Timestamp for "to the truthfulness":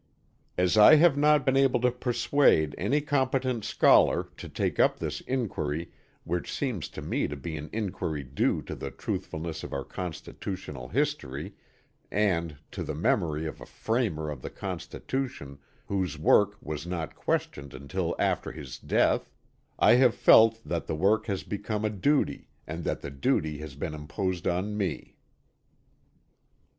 8.63-9.63